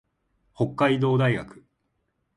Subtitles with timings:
[0.55, 1.63] 北海道大学